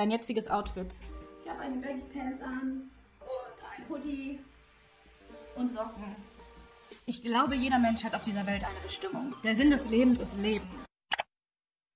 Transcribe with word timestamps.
dein 0.00 0.10
jetziges 0.10 0.48
Outfit. 0.48 0.96
Ich 1.42 1.48
habe 1.48 1.60
eine 1.60 1.76
Baggy 1.76 2.00
Pants 2.12 2.40
an 2.40 2.90
und 3.20 3.64
ein 3.70 3.88
Hoodie 3.88 4.40
und 5.56 5.70
Socken. 5.70 6.16
Ich 7.04 7.22
glaube, 7.22 7.54
jeder 7.54 7.78
Mensch 7.78 8.02
hat 8.02 8.14
auf 8.14 8.22
dieser 8.22 8.46
Welt 8.46 8.64
eine 8.64 8.80
Bestimmung. 8.80 9.34
Der 9.44 9.54
Sinn 9.54 9.70
des 9.70 9.90
Lebens 9.90 10.20
ist 10.20 10.38
Leben. 10.38 10.66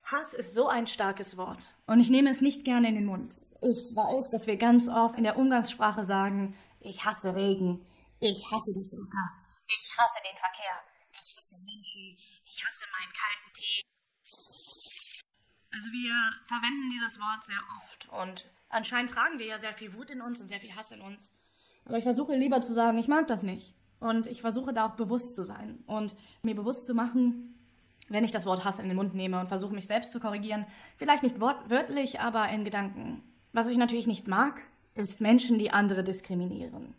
Hass 0.05 0.35
ist 0.35 0.53
so 0.53 0.69
ein 0.69 0.87
starkes 0.87 1.39
Wort 1.39 1.75
und 1.87 1.99
ich 1.99 2.11
nehme 2.11 2.31
es 2.31 2.43
nicht 2.43 2.65
gerne 2.65 2.89
in 2.89 2.95
den 2.95 3.07
Mund. 3.07 3.33
Ich 3.63 3.97
weiß, 3.97 4.29
dass 4.29 4.47
wir 4.47 4.59
ganz 4.59 4.91
oft 4.91 5.17
in 5.17 5.25
der 5.25 5.39
Umgangssprache 5.39 6.05
sagen, 6.05 6.55
ich 6.81 7.07
hasse 7.07 7.35
Regen, 7.35 7.87
ich 8.21 8.45
hasse 8.51 8.75
das 8.75 8.93
Wetter, 8.93 9.27
ich 9.67 9.91
hasse 9.97 10.19
den 10.23 10.37
Verkehr, 10.37 10.77
ich 11.11 11.35
hasse 11.39 11.57
Menschen, 11.61 12.19
ich 12.45 12.63
hasse 12.63 12.85
meinen 12.93 13.13
kalten 13.15 13.53
Tee. 13.55 13.81
Also 15.75 15.91
wir 15.91 16.15
verwenden 16.47 16.91
dieses 16.91 17.19
Wort 17.19 17.43
sehr 17.43 17.61
oft 17.77 18.09
und 18.23 18.45
anscheinend 18.69 19.11
tragen 19.11 19.39
wir 19.39 19.47
ja 19.47 19.59
sehr 19.59 19.73
viel 19.73 19.93
Wut 19.95 20.11
in 20.11 20.21
uns 20.21 20.41
und 20.41 20.49
sehr 20.49 20.61
viel 20.61 20.75
Hass 20.75 20.93
in 20.93 21.01
uns. 21.01 21.33
Aber 21.85 21.99
ich 21.99 22.05
versuche 22.05 22.37
lieber 22.37 22.63
zu 22.63 22.73
sagen, 22.73 22.97
ich 22.97 23.09
mag 23.09 23.27
das 23.27 23.43
nicht. 23.43 23.75
Und 24.01 24.27
ich 24.27 24.41
versuche 24.41 24.73
da 24.73 24.87
auch 24.87 24.97
bewusst 24.97 25.35
zu 25.35 25.43
sein 25.43 25.83
und 25.87 26.15
mir 26.43 26.55
bewusst 26.55 26.87
zu 26.87 26.95
machen, 26.95 27.55
wenn 28.09 28.25
ich 28.25 28.33
das 28.33 28.45
Wort 28.45 28.65
Hass 28.65 28.79
in 28.79 28.89
den 28.89 28.97
Mund 28.97 29.15
nehme 29.15 29.41
und 29.41 29.49
versuche 29.49 29.75
mich 29.75 29.87
selbst 29.87 30.11
zu 30.11 30.21
korrigieren, 30.21 30.67
vielleicht 30.97 31.23
nicht 31.23 31.41
wortwörtlich, 31.41 32.21
aber 32.21 32.49
in 32.51 32.65
Gedanken. 32.65 33.23
Was 33.53 33.69
ich 33.69 33.79
natürlich 33.79 34.07
nicht 34.07 34.29
mag, 34.29 34.61
ist 34.95 35.21
Menschen, 35.21 35.59
die 35.59 35.71
andere 35.71 36.05
diskriminieren. 36.05 36.95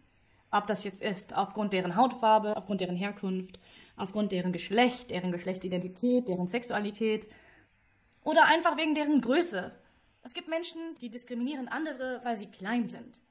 Ob 0.51 0.67
das 0.67 0.83
jetzt 0.83 1.01
ist 1.01 1.35
aufgrund 1.35 1.73
deren 1.73 1.95
Hautfarbe, 1.95 2.57
aufgrund 2.57 2.81
deren 2.81 2.95
Herkunft, 2.95 3.59
aufgrund 3.97 4.31
deren 4.31 4.51
Geschlecht, 4.51 5.11
deren 5.11 5.31
Geschlechtsidentität, 5.31 6.27
deren 6.27 6.47
Sexualität 6.47 7.27
oder 8.25 8.45
einfach 8.45 8.75
wegen 8.75 8.95
deren 8.95 9.21
Größe. 9.21 9.71
Es 10.23 10.33
gibt 10.33 10.49
Menschen, 10.49 10.81
die 10.99 11.09
diskriminieren 11.09 11.69
andere, 11.69 12.19
weil 12.23 12.35
sie 12.35 12.47
klein 12.47 12.89
sind. 12.89 13.21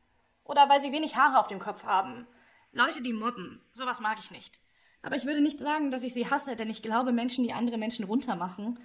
Oder 0.45 0.69
weil 0.69 0.81
sie 0.81 0.93
wenig 0.93 1.17
Haare 1.17 1.41
auf 1.41 1.49
dem 1.49 1.59
Kopf 1.59 1.85
haben. 1.85 2.27
Leute, 2.73 3.03
die 3.03 3.13
mobben. 3.13 3.61
Sowas 3.73 4.01
mag 4.01 4.19
ich 4.21 4.31
nicht. 4.31 4.61
Aber 5.03 5.17
ich 5.17 5.27
würde 5.27 5.43
nicht 5.43 5.59
sagen, 5.59 5.91
dass 5.91 6.05
ich 6.05 6.15
sie 6.15 6.31
hasse, 6.31 6.57
denn 6.57 6.71
ich 6.71 6.81
glaube, 6.81 7.13
Menschen, 7.13 7.45
die 7.45 7.53
andere 7.53 7.77
Menschen 7.77 8.05
runtermachen, 8.05 8.79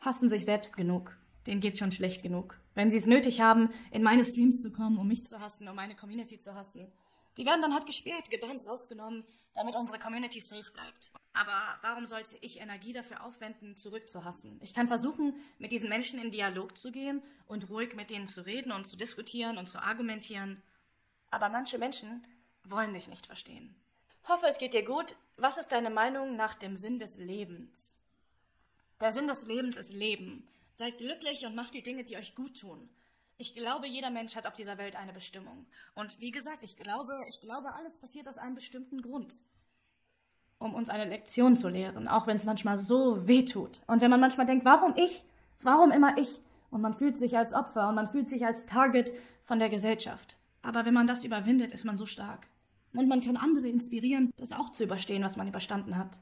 hassen 0.00 0.28
sich 0.28 0.44
selbst 0.44 0.76
genug. 0.76 1.16
Denen 1.46 1.60
geht's 1.60 1.78
schon 1.78 1.92
schlecht 1.92 2.22
genug. 2.22 2.58
Wenn 2.74 2.88
sie 2.88 2.98
es 2.98 3.06
nötig 3.06 3.40
haben, 3.40 3.70
in 3.90 4.02
meine 4.02 4.24
Streams 4.24 4.60
zu 4.60 4.70
kommen, 4.70 4.98
um 4.98 5.08
mich 5.08 5.26
zu 5.26 5.40
hassen, 5.40 5.68
um 5.68 5.74
meine 5.74 5.96
Community 5.96 6.38
zu 6.38 6.54
hassen, 6.54 6.86
die 7.36 7.44
werden 7.44 7.62
dann 7.62 7.74
halt 7.74 7.86
gesperrt, 7.86 8.30
gebannt, 8.30 8.66
rausgenommen, 8.66 9.24
damit 9.54 9.74
unsere 9.74 9.98
Community 9.98 10.40
safe 10.40 10.70
bleibt. 10.72 11.12
Aber 11.32 11.78
warum 11.82 12.06
sollte 12.06 12.36
ich 12.40 12.60
Energie 12.60 12.92
dafür 12.92 13.24
aufwenden, 13.24 13.76
zurückzuhassen? 13.76 14.58
Ich 14.62 14.72
kann 14.72 14.88
versuchen, 14.88 15.34
mit 15.58 15.72
diesen 15.72 15.88
Menschen 15.88 16.18
in 16.18 16.30
Dialog 16.30 16.76
zu 16.78 16.90
gehen 16.90 17.22
und 17.46 17.68
ruhig 17.68 17.94
mit 17.94 18.10
denen 18.10 18.26
zu 18.26 18.46
reden 18.46 18.72
und 18.72 18.86
zu 18.86 18.96
diskutieren 18.96 19.58
und 19.58 19.66
zu 19.66 19.82
argumentieren. 19.82 20.62
Aber 21.30 21.48
manche 21.48 21.78
Menschen 21.78 22.24
wollen 22.64 22.94
dich 22.94 23.08
nicht 23.08 23.26
verstehen. 23.26 23.74
Hoffe, 24.28 24.46
es 24.46 24.58
geht 24.58 24.74
dir 24.74 24.84
gut. 24.84 25.14
Was 25.36 25.58
ist 25.58 25.72
deine 25.72 25.90
Meinung 25.90 26.36
nach 26.36 26.54
dem 26.54 26.76
Sinn 26.76 26.98
des 26.98 27.16
Lebens? 27.16 27.96
Der 29.00 29.12
Sinn 29.12 29.26
des 29.28 29.46
Lebens 29.46 29.76
ist 29.76 29.92
Leben. 29.92 30.48
Seid 30.72 30.98
glücklich 30.98 31.44
und 31.44 31.54
macht 31.54 31.74
die 31.74 31.82
Dinge, 31.82 32.02
die 32.04 32.16
euch 32.16 32.34
gut 32.34 32.58
tun. 32.60 32.88
Ich 33.38 33.54
glaube, 33.54 33.86
jeder 33.86 34.10
Mensch 34.10 34.34
hat 34.34 34.46
auf 34.46 34.54
dieser 34.54 34.78
Welt 34.78 34.96
eine 34.96 35.12
Bestimmung. 35.12 35.66
Und 35.94 36.18
wie 36.20 36.30
gesagt, 36.30 36.62
ich 36.62 36.76
glaube, 36.76 37.12
ich 37.28 37.40
glaube, 37.40 37.74
alles 37.74 37.94
passiert 37.98 38.28
aus 38.28 38.38
einem 38.38 38.54
bestimmten 38.54 39.02
Grund. 39.02 39.40
Um 40.58 40.74
uns 40.74 40.88
eine 40.88 41.04
Lektion 41.04 41.54
zu 41.54 41.68
lehren, 41.68 42.08
auch 42.08 42.26
wenn 42.26 42.36
es 42.36 42.46
manchmal 42.46 42.78
so 42.78 43.28
weh 43.28 43.44
tut. 43.44 43.82
Und 43.86 44.00
wenn 44.00 44.10
man 44.10 44.20
manchmal 44.20 44.46
denkt, 44.46 44.64
warum 44.64 44.94
ich? 44.96 45.22
Warum 45.60 45.90
immer 45.90 46.16
ich? 46.16 46.40
Und 46.70 46.80
man 46.80 46.96
fühlt 46.96 47.18
sich 47.18 47.36
als 47.36 47.52
Opfer 47.52 47.90
und 47.90 47.94
man 47.94 48.10
fühlt 48.10 48.30
sich 48.30 48.46
als 48.46 48.64
Target 48.64 49.12
von 49.44 49.58
der 49.58 49.68
Gesellschaft. 49.68 50.38
Aber 50.62 50.86
wenn 50.86 50.94
man 50.94 51.06
das 51.06 51.24
überwindet, 51.24 51.74
ist 51.74 51.84
man 51.84 51.98
so 51.98 52.06
stark. 52.06 52.48
Und 52.94 53.06
man 53.06 53.20
kann 53.20 53.36
andere 53.36 53.68
inspirieren, 53.68 54.32
das 54.38 54.52
auch 54.52 54.70
zu 54.70 54.84
überstehen, 54.84 55.22
was 55.22 55.36
man 55.36 55.46
überstanden 55.46 55.98
hat. 55.98 56.18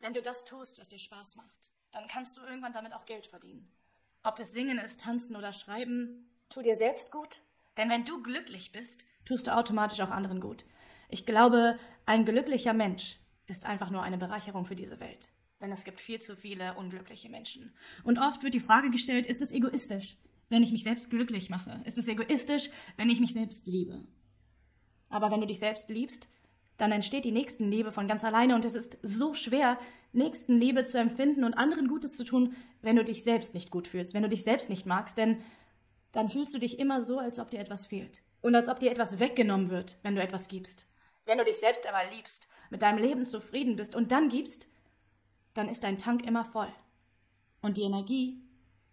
Wenn 0.00 0.12
du 0.12 0.20
das 0.20 0.44
tust, 0.44 0.78
was 0.78 0.90
dir 0.90 0.98
Spaß 0.98 1.36
macht, 1.36 1.70
dann 1.90 2.06
kannst 2.06 2.36
du 2.36 2.42
irgendwann 2.42 2.74
damit 2.74 2.92
auch 2.92 3.06
Geld 3.06 3.26
verdienen. 3.26 3.66
Ob 4.28 4.38
es 4.40 4.52
Singen 4.52 4.76
ist, 4.76 5.00
Tanzen 5.00 5.36
oder 5.36 5.54
Schreiben, 5.54 6.28
tu 6.50 6.60
dir 6.60 6.76
selbst 6.76 7.10
gut. 7.10 7.40
Denn 7.78 7.88
wenn 7.88 8.04
du 8.04 8.22
glücklich 8.22 8.72
bist, 8.72 9.06
tust 9.24 9.46
du 9.46 9.56
automatisch 9.56 10.02
auch 10.02 10.10
anderen 10.10 10.38
gut. 10.38 10.66
Ich 11.08 11.24
glaube, 11.24 11.78
ein 12.04 12.26
glücklicher 12.26 12.74
Mensch 12.74 13.18
ist 13.46 13.64
einfach 13.64 13.88
nur 13.88 14.02
eine 14.02 14.18
Bereicherung 14.18 14.66
für 14.66 14.74
diese 14.74 15.00
Welt. 15.00 15.30
Denn 15.62 15.72
es 15.72 15.84
gibt 15.84 15.98
viel 15.98 16.20
zu 16.20 16.36
viele 16.36 16.74
unglückliche 16.74 17.30
Menschen. 17.30 17.72
Und 18.04 18.18
oft 18.18 18.42
wird 18.42 18.52
die 18.52 18.60
Frage 18.60 18.90
gestellt, 18.90 19.24
ist 19.24 19.40
es 19.40 19.50
egoistisch, 19.50 20.18
wenn 20.50 20.62
ich 20.62 20.72
mich 20.72 20.84
selbst 20.84 21.08
glücklich 21.08 21.48
mache? 21.48 21.80
Ist 21.86 21.96
es 21.96 22.06
egoistisch, 22.06 22.68
wenn 22.98 23.08
ich 23.08 23.20
mich 23.20 23.32
selbst 23.32 23.66
liebe? 23.66 24.04
Aber 25.08 25.30
wenn 25.30 25.40
du 25.40 25.46
dich 25.46 25.58
selbst 25.58 25.88
liebst, 25.88 26.28
dann 26.78 26.92
entsteht 26.92 27.24
die 27.24 27.32
Nächstenliebe 27.32 27.92
von 27.92 28.06
ganz 28.08 28.24
alleine 28.24 28.54
und 28.54 28.64
es 28.64 28.74
ist 28.74 28.98
so 29.02 29.34
schwer, 29.34 29.78
Nächstenliebe 30.12 30.84
zu 30.84 30.98
empfinden 30.98 31.44
und 31.44 31.54
anderen 31.54 31.88
Gutes 31.88 32.16
zu 32.16 32.24
tun, 32.24 32.56
wenn 32.80 32.96
du 32.96 33.04
dich 33.04 33.22
selbst 33.24 33.52
nicht 33.52 33.70
gut 33.70 33.86
fühlst, 33.86 34.14
wenn 34.14 34.22
du 34.22 34.28
dich 34.28 34.44
selbst 34.44 34.70
nicht 34.70 34.86
magst, 34.86 35.18
denn 35.18 35.42
dann 36.12 36.30
fühlst 36.30 36.54
du 36.54 36.58
dich 36.58 36.78
immer 36.78 37.00
so, 37.00 37.18
als 37.18 37.38
ob 37.38 37.50
dir 37.50 37.60
etwas 37.60 37.86
fehlt 37.86 38.22
und 38.40 38.54
als 38.54 38.68
ob 38.68 38.80
dir 38.80 38.90
etwas 38.90 39.18
weggenommen 39.18 39.70
wird, 39.70 39.98
wenn 40.02 40.14
du 40.14 40.22
etwas 40.22 40.48
gibst. 40.48 40.88
Wenn 41.26 41.36
du 41.36 41.44
dich 41.44 41.58
selbst 41.58 41.86
aber 41.86 42.10
liebst, 42.14 42.48
mit 42.70 42.80
deinem 42.80 42.98
Leben 42.98 43.26
zufrieden 43.26 43.76
bist 43.76 43.94
und 43.94 44.12
dann 44.12 44.28
gibst, 44.28 44.66
dann 45.54 45.68
ist 45.68 45.84
dein 45.84 45.98
Tank 45.98 46.24
immer 46.24 46.44
voll 46.44 46.72
und 47.60 47.76
die 47.76 47.82
Energie 47.82 48.40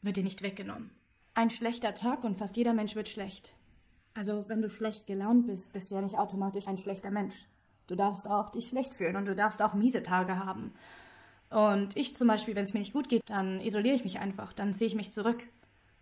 wird 0.01 0.17
dir 0.17 0.23
nicht 0.23 0.41
weggenommen. 0.41 0.91
Ein 1.33 1.49
schlechter 1.49 1.93
Tag 1.93 2.23
und 2.23 2.37
fast 2.37 2.57
jeder 2.57 2.73
Mensch 2.73 2.95
wird 2.95 3.09
schlecht. 3.09 3.55
Also, 4.13 4.45
wenn 4.47 4.61
du 4.61 4.69
schlecht 4.69 5.07
gelaunt 5.07 5.47
bist, 5.47 5.73
bist 5.73 5.91
du 5.91 5.95
ja 5.95 6.01
nicht 6.01 6.17
automatisch 6.17 6.67
ein 6.67 6.77
schlechter 6.77 7.11
Mensch. 7.11 7.35
Du 7.87 7.95
darfst 7.95 8.27
auch 8.27 8.49
dich 8.49 8.69
schlecht 8.69 8.93
fühlen 8.93 9.15
und 9.15 9.25
du 9.25 9.35
darfst 9.35 9.61
auch 9.61 9.73
miese 9.73 10.03
Tage 10.03 10.37
haben. 10.43 10.73
Und 11.49 11.95
ich 11.95 12.15
zum 12.15 12.27
Beispiel, 12.27 12.55
wenn 12.55 12.63
es 12.63 12.73
mir 12.73 12.79
nicht 12.79 12.93
gut 12.93 13.09
geht, 13.09 13.21
dann 13.27 13.59
isoliere 13.59 13.95
ich 13.95 14.03
mich 14.03 14.19
einfach, 14.19 14.53
dann 14.53 14.73
ziehe 14.73 14.87
ich 14.87 14.95
mich 14.95 15.11
zurück. 15.11 15.43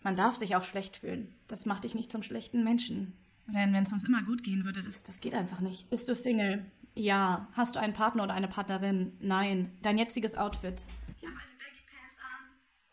Man 0.02 0.16
darf 0.16 0.36
sich 0.36 0.56
auch 0.56 0.64
schlecht 0.64 0.98
fühlen. 0.98 1.34
Das 1.48 1.66
macht 1.66 1.84
dich 1.84 1.96
nicht 1.96 2.12
zum 2.12 2.24
schlechten 2.24 2.64
Menschen. 2.64 3.14
Denn 3.48 3.74
wenn 3.74 3.84
es 3.84 3.94
uns 3.94 4.06
immer 4.06 4.24
gut 4.24 4.44
gehen 4.44 4.66
würde, 4.66 4.82
das, 4.82 5.04
das 5.04 5.22
geht 5.22 5.34
einfach 5.34 5.60
nicht. 5.60 5.90
Bist 5.90 6.08
du 6.08 6.16
Single? 6.16 6.66
Ja. 6.96 7.48
Hast 7.54 7.76
du 7.76 7.80
einen 7.80 7.94
Partner 7.94 8.24
oder 8.24 8.34
eine 8.34 8.48
Partnerin? 8.48 9.14
Nein. 9.20 9.78
Dein 9.82 9.98
jetziges 9.98 10.36
Outfit? 10.36 10.86
Ich 11.18 11.24
habe 11.24 11.36
eine 11.36 11.58
Baggy 11.58 11.84
Pants 11.88 12.18
an 12.20 12.50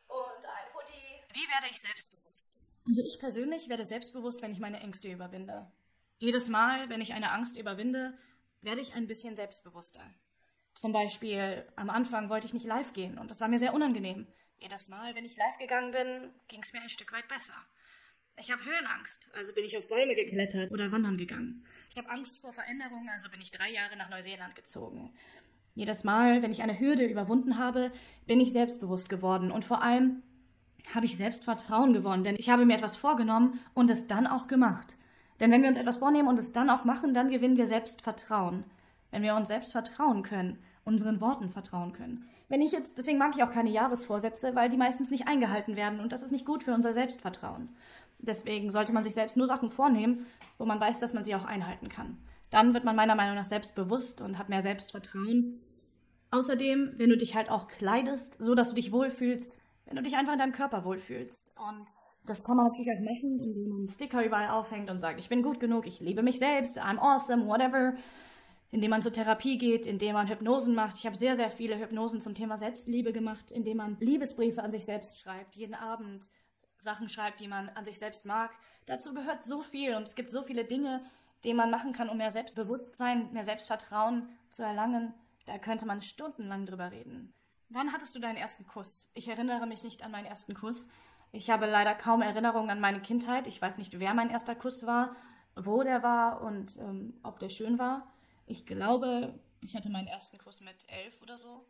und 0.08 0.44
ein 0.44 0.74
Hoodie. 0.74 1.22
Wie 1.34 1.48
werde 1.48 1.66
ich 1.70 1.80
selbstbewusst? 1.80 2.58
Also 2.86 3.02
ich 3.02 3.18
persönlich 3.18 3.68
werde 3.68 3.84
selbstbewusst, 3.84 4.42
wenn 4.42 4.52
ich 4.52 4.58
meine 4.58 4.80
Ängste 4.80 5.10
überwinde. 5.12 5.66
Jedes 6.18 6.48
Mal, 6.48 6.88
wenn 6.90 7.00
ich 7.00 7.12
eine 7.14 7.32
Angst 7.32 7.58
überwinde, 7.58 8.14
werde 8.62 8.80
ich 8.80 8.94
ein 8.94 9.06
bisschen 9.06 9.36
selbstbewusster. 9.36 10.02
Zum 10.74 10.92
Beispiel, 10.92 11.66
am 11.76 11.90
Anfang 11.90 12.28
wollte 12.28 12.46
ich 12.46 12.54
nicht 12.54 12.66
live 12.66 12.92
gehen 12.92 13.18
und 13.18 13.30
das 13.30 13.40
war 13.40 13.48
mir 13.48 13.58
sehr 13.58 13.74
unangenehm. 13.74 14.26
Jedes 14.58 14.88
Mal, 14.88 15.14
wenn 15.14 15.24
ich 15.24 15.36
live 15.36 15.58
gegangen 15.58 15.90
bin, 15.90 16.30
ging 16.48 16.60
es 16.62 16.72
mir 16.72 16.82
ein 16.82 16.88
Stück 16.88 17.12
weit 17.12 17.28
besser. 17.28 17.54
Ich 18.38 18.50
habe 18.50 18.64
Höhenangst, 18.64 19.30
also 19.34 19.52
bin 19.52 19.64
ich 19.64 19.76
auf 19.76 19.86
Bäume 19.88 20.14
geklettert 20.14 20.70
oder 20.70 20.90
wandern 20.92 21.16
gegangen. 21.16 21.66
Ich 21.90 21.98
habe 21.98 22.08
Angst 22.08 22.40
vor 22.40 22.52
Veränderungen, 22.52 23.08
also 23.10 23.28
bin 23.28 23.40
ich 23.40 23.50
drei 23.50 23.70
Jahre 23.70 23.96
nach 23.96 24.08
Neuseeland 24.08 24.54
gezogen. 24.54 25.12
Jedes 25.74 26.04
Mal, 26.04 26.42
wenn 26.42 26.52
ich 26.52 26.62
eine 26.62 26.78
Hürde 26.78 27.04
überwunden 27.04 27.58
habe, 27.58 27.92
bin 28.26 28.40
ich 28.40 28.52
selbstbewusst 28.52 29.08
geworden 29.08 29.50
und 29.50 29.64
vor 29.64 29.82
allem 29.82 30.22
habe 30.94 31.06
ich 31.06 31.16
Selbstvertrauen 31.16 31.92
gewonnen, 31.92 32.24
denn 32.24 32.36
ich 32.38 32.48
habe 32.48 32.64
mir 32.64 32.74
etwas 32.74 32.96
vorgenommen 32.96 33.60
und 33.74 33.90
es 33.90 34.06
dann 34.06 34.26
auch 34.26 34.46
gemacht. 34.46 34.96
Denn 35.40 35.50
wenn 35.50 35.62
wir 35.62 35.70
uns 35.70 35.78
etwas 35.78 35.96
vornehmen 35.96 36.28
und 36.28 36.38
es 36.38 36.52
dann 36.52 36.70
auch 36.70 36.84
machen, 36.84 37.14
dann 37.14 37.30
gewinnen 37.30 37.56
wir 37.56 37.66
Selbstvertrauen. 37.66 38.64
Wenn 39.10 39.22
wir 39.22 39.34
uns 39.34 39.48
selbst 39.48 39.72
vertrauen 39.72 40.22
können, 40.22 40.58
unseren 40.84 41.20
Worten 41.20 41.50
vertrauen 41.50 41.92
können. 41.92 42.28
Wenn 42.48 42.62
ich 42.62 42.72
jetzt, 42.72 42.98
deswegen 42.98 43.18
mag 43.18 43.34
ich 43.34 43.42
auch 43.42 43.52
keine 43.52 43.70
Jahresvorsätze, 43.70 44.54
weil 44.54 44.68
die 44.68 44.76
meistens 44.76 45.10
nicht 45.10 45.28
eingehalten 45.28 45.76
werden 45.76 46.00
und 46.00 46.12
das 46.12 46.22
ist 46.22 46.32
nicht 46.32 46.46
gut 46.46 46.64
für 46.64 46.74
unser 46.74 46.92
Selbstvertrauen. 46.92 47.68
Deswegen 48.18 48.70
sollte 48.70 48.92
man 48.92 49.04
sich 49.04 49.14
selbst 49.14 49.36
nur 49.36 49.46
Sachen 49.46 49.70
vornehmen, 49.70 50.26
wo 50.58 50.66
man 50.66 50.80
weiß, 50.80 50.98
dass 50.98 51.14
man 51.14 51.24
sie 51.24 51.34
auch 51.34 51.44
einhalten 51.44 51.88
kann. 51.88 52.18
Dann 52.50 52.74
wird 52.74 52.84
man 52.84 52.96
meiner 52.96 53.14
Meinung 53.14 53.36
nach 53.36 53.44
selbstbewusst 53.44 54.20
und 54.20 54.36
hat 54.36 54.48
mehr 54.48 54.62
Selbstvertrauen. 54.62 55.60
Außerdem, 56.32 56.94
wenn 56.96 57.10
du 57.10 57.16
dich 57.16 57.34
halt 57.34 57.50
auch 57.50 57.68
kleidest, 57.68 58.36
so 58.40 58.54
dass 58.54 58.70
du 58.70 58.74
dich 58.74 58.92
wohlfühlst, 58.92 59.56
wenn 59.86 59.96
du 59.96 60.02
dich 60.02 60.16
einfach 60.16 60.32
in 60.32 60.38
deinem 60.38 60.52
Körper 60.52 60.84
wohlfühlst. 60.84 61.54
Und 61.56 61.86
das 62.26 62.42
kann 62.42 62.56
man 62.56 62.66
natürlich 62.66 62.90
auch 62.90 63.00
machen, 63.00 63.40
indem 63.40 63.68
man 63.68 63.88
Sticker 63.88 64.24
überall 64.24 64.50
aufhängt 64.50 64.90
und 64.90 64.98
sagt, 64.98 65.20
ich 65.20 65.28
bin 65.28 65.42
gut 65.42 65.60
genug, 65.60 65.86
ich 65.86 66.00
liebe 66.00 66.22
mich 66.22 66.38
selbst, 66.38 66.78
I'm 66.78 66.98
awesome, 66.98 67.46
whatever. 67.46 67.94
Indem 68.72 68.90
man 68.90 69.02
zur 69.02 69.12
Therapie 69.12 69.58
geht, 69.58 69.84
indem 69.84 70.12
man 70.12 70.28
Hypnosen 70.28 70.76
macht. 70.76 70.96
Ich 70.96 71.04
habe 71.04 71.16
sehr, 71.16 71.34
sehr 71.34 71.50
viele 71.50 71.76
Hypnosen 71.80 72.20
zum 72.20 72.36
Thema 72.36 72.56
Selbstliebe 72.56 73.12
gemacht, 73.12 73.50
indem 73.50 73.78
man 73.78 73.96
Liebesbriefe 73.98 74.62
an 74.62 74.70
sich 74.70 74.84
selbst 74.84 75.18
schreibt, 75.18 75.56
jeden 75.56 75.74
Abend 75.74 76.28
Sachen 76.78 77.08
schreibt, 77.08 77.40
die 77.40 77.48
man 77.48 77.68
an 77.70 77.84
sich 77.84 77.98
selbst 77.98 78.24
mag. 78.24 78.52
Dazu 78.86 79.12
gehört 79.12 79.42
so 79.42 79.62
viel 79.62 79.96
und 79.96 80.04
es 80.04 80.14
gibt 80.14 80.30
so 80.30 80.42
viele 80.42 80.64
Dinge, 80.64 81.04
die 81.44 81.54
man 81.54 81.70
machen 81.70 81.92
kann, 81.92 82.08
um 82.08 82.18
mehr 82.18 82.30
Selbstbewusstsein, 82.30 83.32
mehr 83.32 83.44
Selbstvertrauen 83.44 84.28
zu 84.50 84.62
erlangen. 84.62 85.14
Da 85.46 85.58
könnte 85.58 85.86
man 85.86 86.02
stundenlang 86.02 86.66
drüber 86.66 86.92
reden. 86.92 87.32
Wann 87.70 87.92
hattest 87.92 88.14
du 88.14 88.18
deinen 88.18 88.36
ersten 88.36 88.66
Kuss? 88.66 89.08
Ich 89.14 89.28
erinnere 89.28 89.66
mich 89.66 89.84
nicht 89.84 90.04
an 90.04 90.10
meinen 90.10 90.26
ersten 90.26 90.54
Kuss. 90.54 90.88
Ich 91.32 91.50
habe 91.50 91.66
leider 91.66 91.94
kaum 91.94 92.22
Erinnerungen 92.22 92.70
an 92.70 92.80
meine 92.80 93.00
Kindheit. 93.00 93.46
Ich 93.46 93.60
weiß 93.60 93.78
nicht, 93.78 93.98
wer 93.98 94.14
mein 94.14 94.30
erster 94.30 94.54
Kuss 94.54 94.86
war, 94.86 95.14
wo 95.54 95.82
der 95.82 96.02
war 96.02 96.42
und 96.42 96.76
ähm, 96.78 97.20
ob 97.22 97.38
der 97.38 97.50
schön 97.50 97.78
war. 97.78 98.12
Ich 98.46 98.66
glaube, 98.66 99.38
ich 99.60 99.76
hatte 99.76 99.90
meinen 99.90 100.08
ersten 100.08 100.38
Kuss 100.38 100.60
mit 100.60 100.86
elf 100.88 101.20
oder 101.22 101.38
so. 101.38 101.64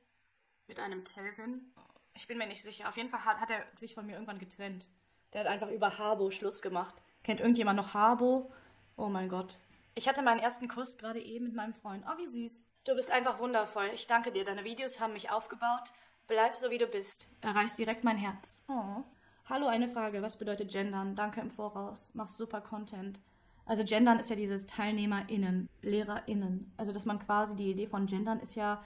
Mit 0.66 0.78
einem 0.78 1.04
Kelvin. 1.04 1.72
Ich 2.14 2.26
bin 2.26 2.38
mir 2.38 2.46
nicht 2.46 2.62
sicher. 2.62 2.88
Auf 2.88 2.96
jeden 2.96 3.10
Fall 3.10 3.24
hat, 3.24 3.40
hat 3.40 3.50
er 3.50 3.64
sich 3.76 3.94
von 3.94 4.06
mir 4.06 4.12
irgendwann 4.12 4.38
getrennt. 4.38 4.88
Der 5.32 5.42
hat 5.42 5.48
einfach 5.48 5.70
über 5.70 5.98
Harbo 5.98 6.30
Schluss 6.30 6.62
gemacht. 6.62 6.94
Kennt 7.22 7.40
irgendjemand 7.40 7.76
noch 7.76 7.94
Harbo? 7.94 8.52
Oh 8.96 9.08
mein 9.08 9.28
Gott. 9.28 9.58
Ich 9.94 10.08
hatte 10.08 10.22
meinen 10.22 10.40
ersten 10.40 10.68
Kuss 10.68 10.96
gerade 10.96 11.20
eben 11.20 11.46
mit 11.46 11.54
meinem 11.54 11.74
Freund. 11.74 12.04
Oh, 12.06 12.16
wie 12.18 12.26
süß. 12.26 12.64
Du 12.84 12.94
bist 12.94 13.10
einfach 13.10 13.38
wundervoll. 13.38 13.90
Ich 13.92 14.06
danke 14.06 14.32
dir. 14.32 14.44
Deine 14.44 14.64
Videos 14.64 15.00
haben 15.00 15.12
mich 15.12 15.30
aufgebaut. 15.30 15.92
Bleib 16.26 16.54
so, 16.54 16.70
wie 16.70 16.78
du 16.78 16.86
bist. 16.86 17.28
Erreichst 17.42 17.78
direkt 17.78 18.04
mein 18.04 18.16
Herz. 18.16 18.62
Oh. 18.68 19.04
Hallo, 19.50 19.66
eine 19.66 19.88
Frage. 19.88 20.22
Was 20.22 20.38
bedeutet 20.38 20.70
Gendern? 20.70 21.16
Danke 21.16 21.40
im 21.40 21.50
Voraus. 21.50 22.08
Machst 22.14 22.38
super 22.38 22.60
Content. 22.60 23.20
Also 23.66 23.82
Gendern 23.82 24.20
ist 24.20 24.30
ja 24.30 24.36
dieses 24.36 24.66
TeilnehmerInnen, 24.66 25.68
LehrerInnen. 25.82 26.72
Also 26.76 26.92
dass 26.92 27.04
man 27.04 27.18
quasi, 27.18 27.56
die 27.56 27.72
Idee 27.72 27.88
von 27.88 28.06
Gendern 28.06 28.38
ist 28.38 28.54
ja 28.54 28.80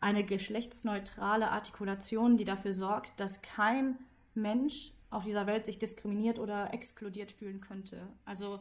eine 0.00 0.24
geschlechtsneutrale 0.24 1.50
Artikulation, 1.50 2.38
die 2.38 2.46
dafür 2.46 2.72
sorgt, 2.72 3.20
dass 3.20 3.42
kein 3.42 3.98
Mensch 4.32 4.94
auf 5.10 5.24
dieser 5.24 5.46
Welt 5.46 5.66
sich 5.66 5.78
diskriminiert 5.78 6.38
oder 6.38 6.72
exkludiert 6.72 7.30
fühlen 7.30 7.60
könnte. 7.60 8.08
Also 8.24 8.60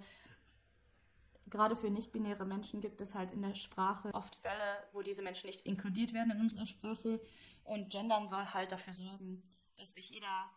gerade 1.49 1.77
für 1.77 1.89
nicht-binäre 1.89 2.43
Menschen 2.43 2.81
gibt 2.81 2.99
es 2.99 3.15
halt 3.15 3.31
in 3.31 3.41
der 3.41 3.55
Sprache 3.55 4.13
oft 4.13 4.35
Fälle, 4.35 4.83
wo 4.91 5.01
diese 5.01 5.21
Menschen 5.21 5.47
nicht 5.47 5.61
inkludiert 5.61 6.13
werden 6.13 6.31
in 6.31 6.41
unserer 6.41 6.67
Sprache. 6.67 7.21
Und 7.63 7.91
Gendern 7.91 8.27
soll 8.27 8.43
halt 8.43 8.73
dafür 8.73 8.91
sorgen, 8.91 9.41
dass 9.77 9.95
sich 9.95 10.09
jeder 10.09 10.49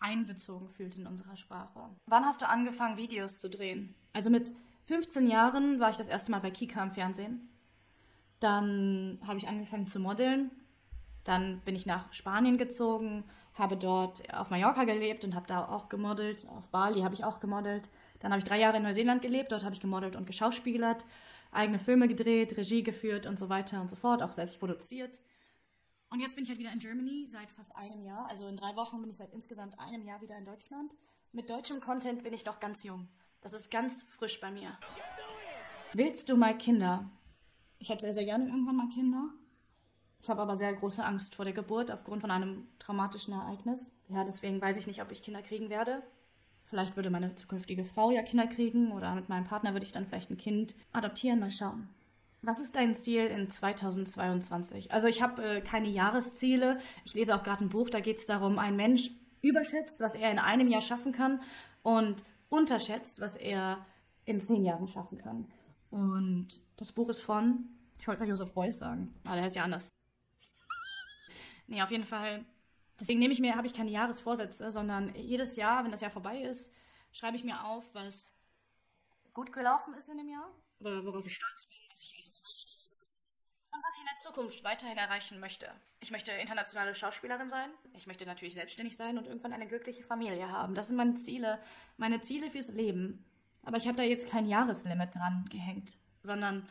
einbezogen 0.00 0.68
fühlt 0.68 0.96
in 0.96 1.06
unserer 1.06 1.36
Sprache. 1.36 1.88
Wann 2.06 2.24
hast 2.24 2.42
du 2.42 2.48
angefangen, 2.48 2.96
Videos 2.96 3.38
zu 3.38 3.48
drehen? 3.48 3.94
Also 4.12 4.30
mit 4.30 4.52
15 4.86 5.28
Jahren 5.28 5.80
war 5.80 5.90
ich 5.90 5.96
das 5.96 6.08
erste 6.08 6.30
Mal 6.30 6.40
bei 6.40 6.50
Kika 6.50 6.82
im 6.82 6.92
Fernsehen. 6.92 7.48
Dann 8.40 9.18
habe 9.26 9.38
ich 9.38 9.48
angefangen 9.48 9.86
zu 9.86 10.00
modeln. 10.00 10.50
Dann 11.24 11.60
bin 11.60 11.74
ich 11.74 11.84
nach 11.84 12.12
Spanien 12.12 12.56
gezogen, 12.56 13.24
habe 13.54 13.76
dort 13.76 14.32
auf 14.32 14.50
Mallorca 14.50 14.84
gelebt 14.84 15.24
und 15.24 15.34
habe 15.34 15.46
da 15.46 15.68
auch 15.68 15.88
gemodelt. 15.88 16.46
Auf 16.48 16.68
Bali 16.68 17.00
habe 17.00 17.14
ich 17.14 17.24
auch 17.24 17.40
gemodelt. 17.40 17.90
Dann 18.20 18.30
habe 18.30 18.38
ich 18.38 18.44
drei 18.44 18.58
Jahre 18.58 18.78
in 18.78 18.82
Neuseeland 18.82 19.20
gelebt, 19.20 19.52
dort 19.52 19.64
habe 19.64 19.74
ich 19.74 19.80
gemodelt 19.80 20.16
und 20.16 20.26
geschauspielert, 20.26 21.04
eigene 21.52 21.78
Filme 21.78 22.08
gedreht, 22.08 22.56
Regie 22.56 22.82
geführt 22.82 23.26
und 23.26 23.38
so 23.38 23.48
weiter 23.48 23.80
und 23.80 23.90
so 23.90 23.96
fort, 23.96 24.22
auch 24.22 24.32
selbst 24.32 24.58
produziert. 24.58 25.20
Und 26.10 26.20
jetzt 26.20 26.34
bin 26.34 26.44
ich 26.44 26.50
halt 26.50 26.58
wieder 26.58 26.72
in 26.72 26.78
Germany 26.78 27.26
seit 27.28 27.50
fast 27.50 27.76
einem 27.76 28.02
Jahr. 28.02 28.28
Also 28.28 28.48
in 28.48 28.56
drei 28.56 28.74
Wochen 28.76 29.00
bin 29.00 29.10
ich 29.10 29.18
seit 29.18 29.32
insgesamt 29.32 29.78
einem 29.78 30.04
Jahr 30.06 30.20
wieder 30.22 30.38
in 30.38 30.44
Deutschland. 30.44 30.92
Mit 31.32 31.50
deutschem 31.50 31.80
Content 31.80 32.22
bin 32.22 32.32
ich 32.32 32.46
noch 32.46 32.60
ganz 32.60 32.82
jung. 32.82 33.08
Das 33.42 33.52
ist 33.52 33.70
ganz 33.70 34.02
frisch 34.02 34.40
bei 34.40 34.50
mir. 34.50 34.72
Willst 35.92 36.28
du 36.28 36.36
mal 36.36 36.56
Kinder? 36.56 37.10
Ich 37.78 37.90
hätte 37.90 38.00
sehr, 38.00 38.14
sehr 38.14 38.24
gerne 38.24 38.46
irgendwann 38.46 38.76
mal 38.76 38.88
Kinder. 38.88 39.28
Ich 40.20 40.28
habe 40.28 40.42
aber 40.42 40.56
sehr 40.56 40.72
große 40.72 41.04
Angst 41.04 41.34
vor 41.34 41.44
der 41.44 41.54
Geburt 41.54 41.90
aufgrund 41.90 42.22
von 42.22 42.30
einem 42.30 42.66
traumatischen 42.78 43.34
Ereignis. 43.34 43.86
Ja, 44.08 44.24
deswegen 44.24 44.60
weiß 44.60 44.78
ich 44.78 44.86
nicht, 44.86 45.02
ob 45.02 45.12
ich 45.12 45.22
Kinder 45.22 45.42
kriegen 45.42 45.68
werde. 45.68 46.02
Vielleicht 46.64 46.96
würde 46.96 47.10
meine 47.10 47.34
zukünftige 47.34 47.84
Frau 47.84 48.10
ja 48.10 48.22
Kinder 48.22 48.46
kriegen 48.46 48.92
oder 48.92 49.14
mit 49.14 49.28
meinem 49.28 49.44
Partner 49.44 49.72
würde 49.74 49.86
ich 49.86 49.92
dann 49.92 50.06
vielleicht 50.06 50.30
ein 50.30 50.36
Kind 50.36 50.74
adoptieren. 50.92 51.40
Mal 51.40 51.50
schauen. 51.50 51.88
Was 52.42 52.60
ist 52.60 52.76
dein 52.76 52.94
Ziel 52.94 53.26
in 53.26 53.50
2022? 53.50 54.92
Also 54.92 55.08
ich 55.08 55.22
habe 55.22 55.42
äh, 55.42 55.60
keine 55.60 55.88
Jahresziele. 55.88 56.78
Ich 57.04 57.14
lese 57.14 57.34
auch 57.34 57.42
gerade 57.42 57.64
ein 57.64 57.68
Buch, 57.68 57.90
da 57.90 58.00
geht 58.00 58.18
es 58.18 58.26
darum, 58.26 58.58
ein 58.58 58.76
Mensch 58.76 59.10
überschätzt, 59.42 60.00
was 60.00 60.14
er 60.14 60.30
in 60.30 60.38
einem 60.38 60.68
Jahr 60.68 60.82
schaffen 60.82 61.12
kann 61.12 61.40
und 61.82 62.24
unterschätzt, 62.48 63.20
was 63.20 63.36
er 63.36 63.84
in 64.24 64.46
zehn 64.46 64.64
Jahren 64.64 64.88
schaffen 64.88 65.18
kann. 65.18 65.50
Und 65.90 66.62
das 66.76 66.92
Buch 66.92 67.08
ist 67.08 67.20
von, 67.20 67.68
ich 67.98 68.06
wollte 68.06 68.18
gerade 68.18 68.30
Josef 68.30 68.52
Beuys 68.52 68.78
sagen, 68.78 69.14
aber 69.24 69.36
der 69.36 69.46
ist 69.46 69.56
ja 69.56 69.64
anders. 69.64 69.88
Nee, 71.66 71.82
auf 71.82 71.90
jeden 71.90 72.04
Fall 72.04 72.44
Deswegen 73.00 73.20
nehme 73.20 73.32
ich 73.32 73.40
mir, 73.40 73.54
habe 73.54 73.66
ich 73.66 73.74
keine 73.74 73.90
Jahresvorsätze, 73.90 74.72
sondern 74.72 75.14
jedes 75.14 75.56
Jahr, 75.56 75.84
wenn 75.84 75.92
das 75.92 76.00
Jahr 76.00 76.10
vorbei 76.10 76.42
ist, 76.42 76.74
schreibe 77.12 77.36
ich 77.36 77.44
mir 77.44 77.64
auf, 77.64 77.84
was 77.94 78.36
gut 79.32 79.52
gelaufen 79.52 79.94
ist 79.94 80.08
in 80.08 80.18
dem 80.18 80.28
Jahr 80.28 80.50
oder 80.80 81.04
worauf 81.04 81.24
ich 81.24 81.36
stolz 81.36 81.66
bin, 81.66 81.78
was 81.98 82.04
ich 82.04 82.16
alles 82.16 82.34
erreicht 82.34 82.72
habe. 82.72 82.94
Und 83.74 83.82
was 83.82 83.94
ich 83.94 84.00
in 84.00 84.06
der 84.06 84.16
Zukunft 84.16 84.64
weiterhin 84.64 84.98
erreichen 84.98 85.40
möchte. 85.40 85.68
Ich 86.00 86.10
möchte 86.10 86.30
internationale 86.30 86.94
Schauspielerin 86.94 87.48
sein. 87.48 87.70
Ich 87.94 88.06
möchte 88.06 88.24
natürlich 88.24 88.54
selbstständig 88.54 88.96
sein 88.96 89.18
und 89.18 89.26
irgendwann 89.26 89.52
eine 89.52 89.66
glückliche 89.66 90.04
Familie 90.04 90.50
haben. 90.50 90.74
Das 90.74 90.88
sind 90.88 90.96
meine 90.96 91.14
Ziele, 91.14 91.60
meine 91.96 92.20
Ziele 92.20 92.50
fürs 92.50 92.68
Leben. 92.68 93.24
Aber 93.64 93.76
ich 93.76 93.86
habe 93.88 93.96
da 93.96 94.04
jetzt 94.04 94.28
kein 94.28 94.46
Jahreslimit 94.46 95.14
dran 95.14 95.48
gehängt, 95.50 95.98
sondern 96.22 96.66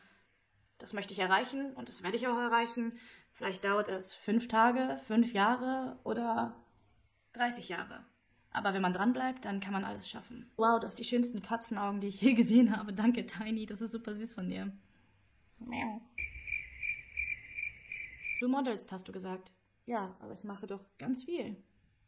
das 0.78 0.94
möchte 0.94 1.14
ich 1.14 1.20
erreichen 1.20 1.74
und 1.74 1.90
das 1.90 2.04
werde 2.04 2.16
ich 2.16 2.28
auch 2.28 2.38
erreichen. 2.38 2.98
Vielleicht 3.34 3.66
dauert 3.66 3.90
es 3.90 4.14
fünf 4.14 4.48
Tage, 4.48 5.00
fünf 5.04 5.34
Jahre 5.34 6.00
oder 6.04 6.56
30 7.34 7.70
Jahre. 7.70 8.06
Aber 8.52 8.74
wenn 8.74 8.82
man 8.82 8.94
dranbleibt, 8.94 9.46
dann 9.46 9.60
kann 9.60 9.74
man 9.74 9.84
alles 9.84 10.10
schaffen. 10.10 10.50
Wow, 10.56 10.80
das 10.80 10.94
sind 10.94 11.00
die 11.00 11.10
schönsten 11.10 11.42
Katzenaugen, 11.42 12.00
die 12.00 12.08
ich 12.08 12.22
je 12.22 12.34
gesehen 12.34 12.76
habe. 12.76 12.94
Danke, 12.94 13.26
Tiny. 13.26 13.66
Das 13.66 13.82
ist 13.82 13.92
super 13.92 14.16
süß 14.16 14.34
von 14.34 14.50
dir. 14.50 14.72
Miau. 15.60 16.02
Du 18.40 18.48
modelst, 18.48 18.92
hast 18.92 19.08
du 19.08 19.12
gesagt. 19.12 19.54
Ja, 19.86 20.16
aber 20.20 20.34
ich 20.34 20.44
mache 20.44 20.68
doch 20.68 20.86
ganz 20.98 21.24
viel. 21.24 21.62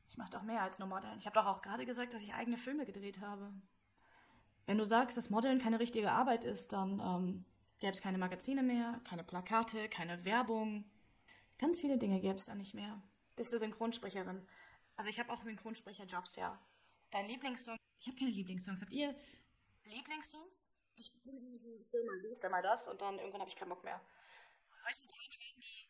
Ich 0.08 0.18
mache 0.18 0.32
doch 0.32 0.44
mehr 0.44 0.62
als 0.62 0.80
nur 0.80 0.88
Modeln. 0.88 1.18
Ich 1.18 1.26
habe 1.26 1.36
doch 1.36 1.46
auch 1.46 1.62
gerade 1.62 1.86
gesagt, 1.86 2.14
dass 2.14 2.24
ich 2.24 2.34
eigene 2.34 2.58
Filme 2.58 2.86
gedreht 2.86 3.22
habe. 3.22 3.54
Wenn 4.66 4.78
du 4.78 4.84
sagst, 4.84 5.18
dass 5.18 5.30
Modeln 5.30 5.60
keine 5.60 5.80
richtige 5.80 6.12
Arbeit 6.12 6.44
ist, 6.44 6.74
dann 6.74 7.00
ähm, 7.00 7.46
gäbe 7.80 7.94
es 7.94 8.02
keine 8.02 8.18
Magazine 8.18 8.62
mehr, 8.62 9.00
keine 9.04 9.24
Plakate, 9.24 9.90
keine 9.90 10.26
Werbung, 10.26 10.86
Ganz 11.60 11.82
viele 11.82 11.98
Dinge 11.98 12.22
gäbe 12.22 12.38
es 12.38 12.46
da 12.46 12.56
nicht 12.56 12.74
mehr. 12.74 13.04
Bist 13.36 13.52
du 13.52 13.58
Synchronsprecherin? 13.58 14.48
Also 14.96 15.10
ich 15.10 15.20
habe 15.20 15.32
auch 15.32 15.44
Synchronsprecherjobs, 15.44 16.38
ja. 16.38 16.58
Dein 17.12 17.28
Lieblingssong? 17.28 17.76
Ich 18.00 18.08
habe 18.08 18.18
keine 18.18 18.32
Lieblingssongs. 18.32 18.82
Habt 18.82 18.94
ihr 18.94 19.14
Lieblingssongs? 19.84 20.69
Ich 21.00 21.14
Film 21.24 22.06
mal 22.06 22.20
dies, 22.22 22.40
dann 22.40 22.52
mal 22.52 22.62
das 22.62 22.88
und 22.90 23.02
dann 23.02 23.18
irgendwann 23.20 23.40
habe 23.40 23.50
ich 23.50 23.56
keinen 23.56 23.70
Bock 23.70 23.84
mehr. 23.86 24.02
Heutzutage 24.86 25.32
werden 25.32 25.62
die 25.62 25.88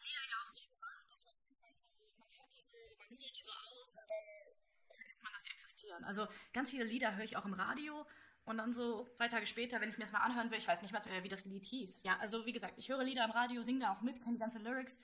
Lieder 0.00 0.24
ja 0.30 0.36
auch 0.42 0.48
so 0.48 0.62
man 0.80 2.28
hört 2.32 2.52
die 2.56 2.62
so, 2.62 2.72
man 2.98 3.08
nimmt 3.10 3.22
die 3.22 3.42
so 3.42 3.50
auf 3.52 3.94
und 3.94 4.08
dann 4.08 4.96
vergisst 4.96 5.22
man, 5.22 5.32
dass 5.34 5.42
sie 5.42 5.50
existieren. 5.50 6.02
Also 6.04 6.26
ganz 6.54 6.70
viele 6.70 6.84
Lieder 6.84 7.14
höre 7.16 7.24
ich 7.24 7.36
auch 7.36 7.44
im 7.44 7.52
Radio 7.52 8.06
und 8.44 8.56
dann 8.56 8.72
so 8.72 9.06
zwei 9.16 9.28
Tage 9.28 9.46
später, 9.46 9.82
wenn 9.82 9.90
ich 9.90 9.98
mir 9.98 10.04
das 10.04 10.12
mal 10.12 10.20
anhören 10.20 10.50
will, 10.50 10.56
ich 10.56 10.66
weiß 10.66 10.80
nicht 10.80 10.92
mehr, 10.92 11.24
wie 11.24 11.28
das 11.28 11.44
Lied 11.44 11.66
hieß. 11.66 12.02
Ja, 12.04 12.16
also 12.18 12.46
wie 12.46 12.52
gesagt, 12.52 12.78
ich 12.78 12.88
höre 12.88 13.04
Lieder 13.04 13.24
im 13.26 13.30
Radio, 13.30 13.62
singe 13.62 13.80
da 13.80 13.92
auch 13.92 14.00
mit, 14.00 14.22
kenne 14.22 14.36
die 14.36 14.40
ganzen 14.40 14.62
Lyrics. 14.62 14.98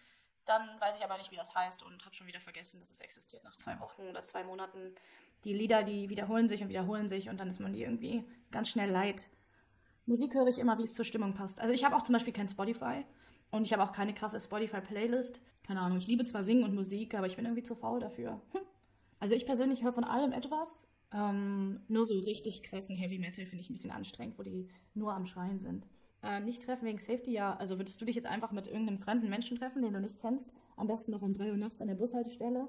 Dann 0.46 0.62
weiß 0.80 0.96
ich 0.96 1.04
aber 1.04 1.16
nicht, 1.18 1.30
wie 1.30 1.36
das 1.36 1.54
heißt 1.54 1.82
und 1.82 2.04
habe 2.04 2.14
schon 2.14 2.26
wieder 2.26 2.40
vergessen, 2.40 2.80
dass 2.80 2.90
es 2.90 3.00
existiert 3.00 3.44
nach 3.44 3.56
zwei 3.56 3.78
Wochen 3.80 4.02
oder 4.02 4.22
zwei 4.22 4.44
Monaten. 4.44 4.94
Die 5.44 5.54
Lieder, 5.54 5.82
die 5.82 6.08
wiederholen 6.08 6.48
sich 6.48 6.62
und 6.62 6.68
wiederholen 6.68 7.08
sich 7.08 7.28
und 7.28 7.38
dann 7.38 7.48
ist 7.48 7.60
man 7.60 7.72
die 7.72 7.82
irgendwie 7.82 8.24
ganz 8.50 8.68
schnell 8.68 8.90
leid. 8.90 9.28
Musik 10.06 10.34
höre 10.34 10.48
ich 10.48 10.58
immer, 10.58 10.78
wie 10.78 10.82
es 10.82 10.94
zur 10.94 11.04
Stimmung 11.04 11.34
passt. 11.34 11.60
Also 11.60 11.72
ich 11.72 11.84
habe 11.84 11.96
auch 11.96 12.02
zum 12.02 12.12
Beispiel 12.12 12.32
kein 12.32 12.48
Spotify 12.48 13.04
und 13.50 13.62
ich 13.62 13.72
habe 13.72 13.82
auch 13.82 13.92
keine 13.92 14.12
krasse 14.12 14.38
Spotify-Playlist. 14.38 15.40
Keine 15.66 15.80
Ahnung, 15.80 15.96
ich 15.96 16.06
liebe 16.06 16.24
zwar 16.24 16.44
Singen 16.44 16.64
und 16.64 16.74
Musik, 16.74 17.14
aber 17.14 17.26
ich 17.26 17.36
bin 17.36 17.46
irgendwie 17.46 17.62
zu 17.62 17.74
faul 17.74 18.00
dafür. 18.00 18.42
Hm. 18.52 18.60
Also 19.18 19.34
ich 19.34 19.46
persönlich 19.46 19.82
höre 19.82 19.94
von 19.94 20.04
allem 20.04 20.32
etwas 20.32 20.86
ähm, 21.14 21.80
nur 21.86 22.04
so 22.04 22.18
richtig 22.18 22.62
krassen 22.64 22.96
Heavy 22.96 23.18
Metal 23.18 23.46
finde 23.46 23.62
ich 23.62 23.70
ein 23.70 23.74
bisschen 23.74 23.92
anstrengend, 23.92 24.38
wo 24.38 24.42
die 24.42 24.68
nur 24.94 25.14
am 25.14 25.26
Schreien 25.26 25.58
sind. 25.58 25.86
Äh, 26.24 26.40
nicht 26.40 26.62
treffen 26.62 26.86
wegen 26.86 26.98
Safety, 26.98 27.32
ja. 27.32 27.54
Also 27.56 27.78
würdest 27.78 28.00
du 28.00 28.06
dich 28.06 28.16
jetzt 28.16 28.26
einfach 28.26 28.50
mit 28.50 28.66
irgendeinem 28.66 28.98
fremden 28.98 29.28
Menschen 29.28 29.58
treffen, 29.58 29.82
den 29.82 29.92
du 29.92 30.00
nicht 30.00 30.18
kennst? 30.20 30.54
Am 30.76 30.86
besten 30.86 31.10
noch 31.10 31.20
um 31.20 31.34
3 31.34 31.50
Uhr 31.50 31.56
nachts 31.58 31.82
an 31.82 31.88
der 31.88 31.96
Bushaltestelle, 31.96 32.66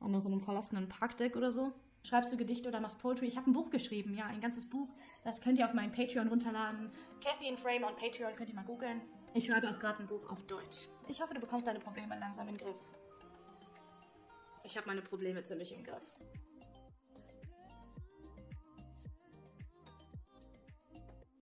an 0.00 0.20
so 0.20 0.28
einem 0.28 0.40
verlassenen 0.40 0.88
Parkdeck 0.88 1.36
oder 1.36 1.52
so. 1.52 1.72
Schreibst 2.02 2.32
du 2.32 2.36
Gedichte 2.36 2.68
oder 2.68 2.80
machst 2.80 3.00
Poetry? 3.00 3.26
Ich 3.26 3.36
habe 3.36 3.50
ein 3.50 3.52
Buch 3.52 3.70
geschrieben, 3.70 4.14
ja, 4.14 4.26
ein 4.26 4.40
ganzes 4.40 4.68
Buch. 4.68 4.88
Das 5.24 5.40
könnt 5.40 5.58
ihr 5.58 5.66
auf 5.66 5.74
meinem 5.74 5.92
Patreon 5.92 6.28
runterladen. 6.28 6.90
Kathy 7.24 7.48
in 7.48 7.58
Frame 7.58 7.84
on 7.84 7.96
Patreon 7.96 8.34
könnt 8.34 8.48
ihr 8.48 8.54
mal 8.54 8.64
googeln. 8.64 9.00
Ich 9.34 9.46
schreibe 9.46 9.68
auch 9.68 9.78
gerade 9.78 10.00
ein 10.00 10.06
Buch 10.06 10.28
auf 10.28 10.42
Deutsch. 10.46 10.88
Ich 11.08 11.20
hoffe, 11.20 11.34
du 11.34 11.40
bekommst 11.40 11.66
deine 11.66 11.80
Probleme 11.80 12.18
langsam 12.18 12.48
in 12.48 12.56
den 12.56 12.64
Griff. 12.66 12.76
Ich 14.64 14.76
habe 14.76 14.86
meine 14.88 15.02
Probleme 15.02 15.44
ziemlich 15.44 15.72
im 15.72 15.84
Griff. 15.84 16.02